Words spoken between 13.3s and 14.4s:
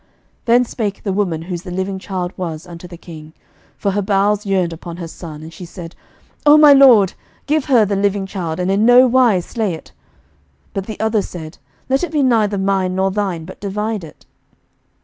but divide it.